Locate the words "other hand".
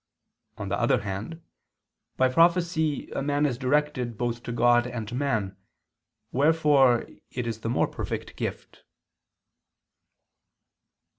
0.81-1.43